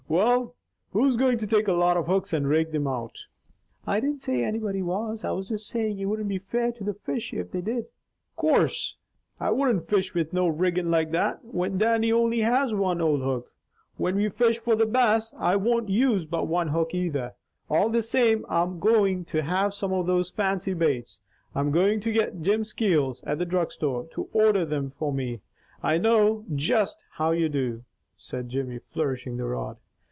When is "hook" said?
13.21-13.53, 16.67-16.93